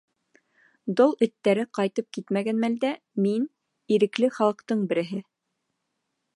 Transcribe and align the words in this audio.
Дол 1.01 1.11
эттәре 1.25 1.65
ҡайтып 1.79 2.07
китмәгән 2.17 2.59
мәлдә 2.65 2.93
мин— 3.27 3.47
Ирекле 3.99 4.33
Халыҡтың 4.39 4.85
береһе. 4.95 5.25